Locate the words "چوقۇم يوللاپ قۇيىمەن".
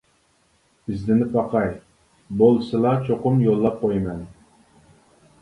3.09-4.27